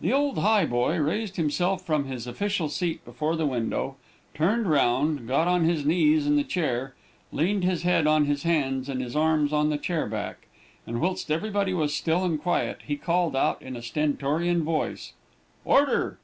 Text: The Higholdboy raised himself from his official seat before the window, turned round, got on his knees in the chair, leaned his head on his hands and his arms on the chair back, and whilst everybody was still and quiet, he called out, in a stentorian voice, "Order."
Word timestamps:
The 0.00 0.08
Higholdboy 0.10 0.96
raised 0.98 1.36
himself 1.36 1.86
from 1.86 2.06
his 2.06 2.26
official 2.26 2.68
seat 2.68 3.04
before 3.04 3.36
the 3.36 3.46
window, 3.46 3.94
turned 4.34 4.66
round, 4.68 5.28
got 5.28 5.46
on 5.46 5.62
his 5.62 5.86
knees 5.86 6.26
in 6.26 6.34
the 6.34 6.42
chair, 6.42 6.96
leaned 7.30 7.62
his 7.62 7.82
head 7.82 8.08
on 8.08 8.24
his 8.24 8.42
hands 8.42 8.88
and 8.88 9.00
his 9.00 9.14
arms 9.14 9.52
on 9.52 9.70
the 9.70 9.78
chair 9.78 10.06
back, 10.08 10.48
and 10.88 11.00
whilst 11.00 11.30
everybody 11.30 11.72
was 11.72 11.94
still 11.94 12.24
and 12.24 12.42
quiet, 12.42 12.80
he 12.84 12.96
called 12.96 13.36
out, 13.36 13.62
in 13.62 13.76
a 13.76 13.80
stentorian 13.80 14.64
voice, 14.64 15.12
"Order." 15.64 16.16